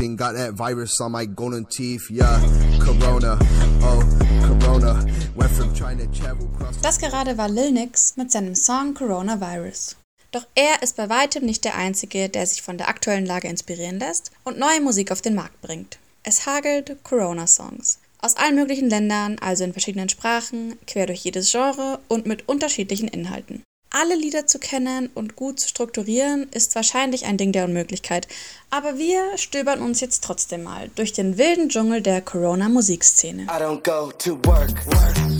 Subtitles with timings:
[0.00, 2.40] 19, got that virus on my golden teeth, yeah.
[2.80, 3.38] Corona,
[3.82, 4.02] oh,
[4.42, 5.04] Corona.
[5.36, 6.80] Went from to travel across.
[6.80, 9.96] Das gerade war Lil Nix mit seinem Song Coronavirus.
[10.32, 13.98] Doch er ist bei weitem nicht der Einzige, der sich von der aktuellen Lage inspirieren
[13.98, 15.98] lässt und neue Musik auf den Markt bringt.
[16.22, 17.98] Es hagelt Corona-Songs.
[18.22, 23.08] Aus allen möglichen Ländern, also in verschiedenen Sprachen, quer durch jedes Genre und mit unterschiedlichen
[23.08, 23.62] Inhalten.
[23.92, 28.28] Alle Lieder zu kennen und gut zu strukturieren ist wahrscheinlich ein Ding der Unmöglichkeit,
[28.70, 33.42] aber wir stöbern uns jetzt trotzdem mal durch den wilden Dschungel der Corona-Musikszene.
[33.42, 34.70] I don't go to work.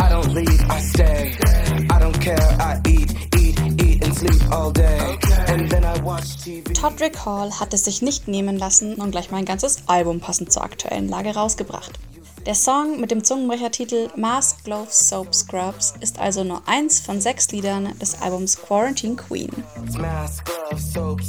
[0.00, 1.38] I don't leave, I stay.
[1.84, 5.16] I don't care, I eat, eat, eat and sleep all day.
[5.46, 6.72] And then I watch TV.
[6.72, 10.52] Todrick Hall hat es sich nicht nehmen lassen und gleich mal ein ganzes Album passend
[10.52, 12.00] zur aktuellen Lage rausgebracht.
[12.46, 17.50] Der Song mit dem Zungenbrechertitel Mask, Gloves, Soap, Scrubs ist also nur eins von sechs
[17.52, 19.50] Liedern des Albums Quarantine Queen.
[19.90, 21.28] Scrubs.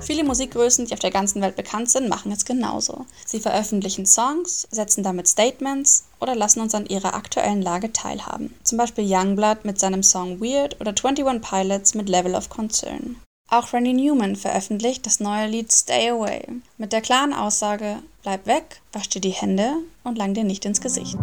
[0.00, 3.04] Viele Musikgrößen, die auf der ganzen Welt bekannt sind, machen es genauso.
[3.26, 8.54] Sie veröffentlichen Songs, setzen damit Statements oder lassen uns an ihrer aktuellen Lage teilhaben.
[8.64, 13.16] Zum Beispiel Youngblood mit seinem Song Weird oder 21 Pilots mit Level of Concern.
[13.50, 16.42] Auch Randy Newman veröffentlicht das neue Lied Stay Away
[16.76, 19.72] mit der klaren Aussage: Bleib weg, wasch dir die Hände
[20.04, 21.16] und lang dir nicht ins Gesicht.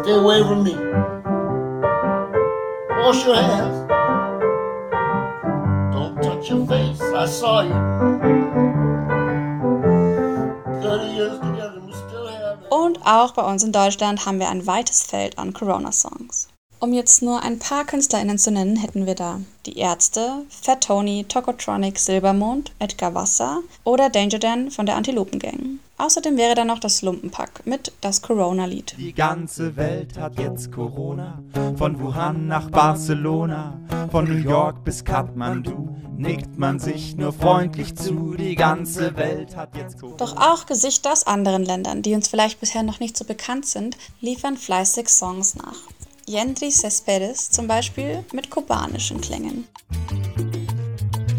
[0.00, 0.72] Stay away from me.
[3.04, 3.86] Wash your hands.
[5.94, 6.98] Don't touch your face.
[7.14, 7.74] I saw you.
[10.80, 12.72] 30 years together, we still have it.
[12.72, 16.48] Und auch bei uns in Deutschland haben wir ein weites Feld an Corona-Songs.
[16.82, 21.26] Um jetzt nur ein paar KünstlerInnen zu nennen, hätten wir da die Ärzte, Fat Tony,
[21.28, 25.78] Tokotronic, Silbermond, Edgar Wasser oder Danger Dan von der Antilopen Gang.
[25.98, 28.94] Außerdem wäre da noch das Lumpenpack mit das Corona-Lied.
[28.98, 31.42] Die ganze Welt hat jetzt Corona.
[31.76, 33.78] Von Wuhan nach Barcelona,
[34.10, 35.94] von New York bis Kathmandu.
[36.16, 38.34] Nickt man sich nur freundlich zu.
[38.38, 40.16] Die ganze Welt hat jetzt Corona.
[40.16, 43.98] Doch auch Gesichter aus anderen Ländern, die uns vielleicht bisher noch nicht so bekannt sind,
[44.22, 45.76] liefern fleißig Songs nach.
[46.30, 49.66] Yendri Cespedes zum Beispiel mit kubanischen Klängen.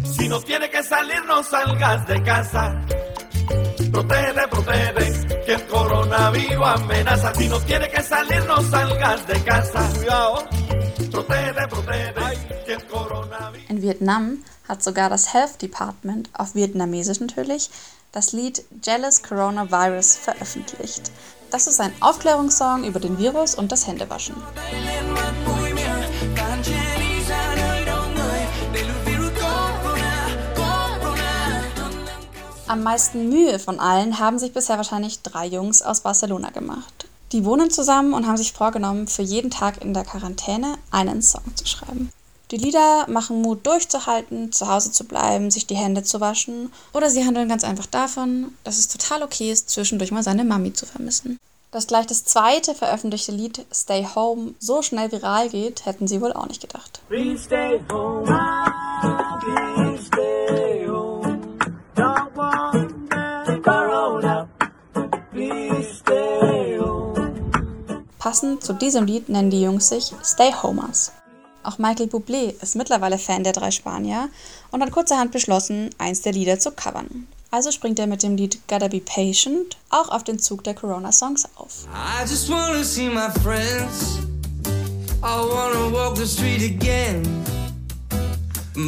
[0.04, 2.76] Si no tiene que salir, no salgas de casa.
[3.92, 7.34] Protege, protege, que el coronavirus amenaza.
[7.36, 9.80] Si no tiene que salir, no salgas de casa.
[9.96, 10.44] Cuidado.
[11.10, 13.70] Protege, protege, que el coronavirus.
[13.70, 17.70] In Vietnam hat sogar das Health Department, auf Vietnamesisch natürlich,
[18.12, 21.12] das Lied Jealous Coronavirus veröffentlicht.
[21.52, 24.36] Das ist ein Aufklärungssong über den Virus und das Händewaschen.
[32.68, 37.06] Am meisten Mühe von allen haben sich bisher wahrscheinlich drei Jungs aus Barcelona gemacht.
[37.34, 41.44] Die wohnen zusammen und haben sich vorgenommen, für jeden Tag in der Quarantäne einen Song
[41.56, 42.12] zu schreiben.
[42.52, 47.10] Die Lieder machen Mut durchzuhalten, zu Hause zu bleiben, sich die Hände zu waschen oder
[47.10, 50.86] sie handeln ganz einfach davon, dass es total okay ist, zwischendurch mal seine Mami zu
[50.86, 51.40] vermissen.
[51.72, 56.34] Dass gleich das zweite veröffentlichte Lied Stay Home so schnell viral geht, hätten sie wohl
[56.34, 57.00] auch nicht gedacht.
[57.08, 58.26] Please stay home.
[59.40, 61.58] Please stay home.
[61.96, 64.50] Don't want that corona.
[65.32, 67.54] Please stay home.
[68.20, 71.14] Passend zu diesem Lied nennen die Jungs sich Stay Homers.
[71.64, 74.30] Auch Michael Bublé ist mittlerweile Fan der drei Spanier
[74.72, 77.28] und hat kurzerhand beschlossen, eins der Lieder zu covern.
[77.52, 81.46] Also springt er mit dem Lied Gotta Be Patient auch auf den Zug der Corona-Songs
[81.56, 81.86] auf.
[81.94, 84.20] I just wanna see my friends.
[85.22, 87.24] I wanna walk the street again.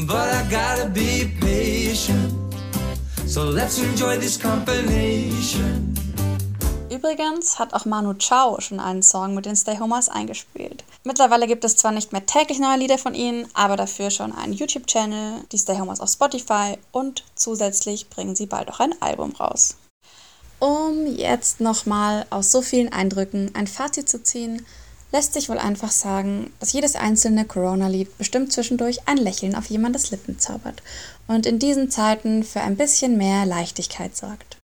[0.07, 2.33] But I gotta be patient.
[3.27, 5.93] So let's enjoy this combination.
[6.89, 10.83] Übrigens hat auch Manu Chao schon einen Song mit den Stay Homers eingespielt.
[11.05, 14.53] Mittlerweile gibt es zwar nicht mehr täglich neue Lieder von ihnen, aber dafür schon einen
[14.53, 19.75] YouTube-Channel, die Stay Homers auf Spotify und zusätzlich bringen sie bald auch ein Album raus.
[20.59, 24.65] Um jetzt nochmal aus so vielen Eindrücken ein Fazit zu ziehen,
[25.11, 30.09] lässt sich wohl einfach sagen, dass jedes einzelne Corona-Lied bestimmt zwischendurch ein Lächeln auf jemandes
[30.11, 30.81] Lippen zaubert
[31.27, 34.57] und in diesen Zeiten für ein bisschen mehr Leichtigkeit sorgt.